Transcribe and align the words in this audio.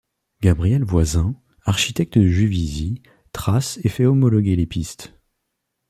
Gabriel 0.41 0.83
Voisin, 0.83 1.35
architecte 1.63 2.17
de 2.17 2.25
Juvisy, 2.25 3.03
trace 3.33 3.77
et 3.83 3.89
fait 3.89 4.07
homologuer 4.07 4.55
les 4.55 4.65
pistes. 4.65 5.13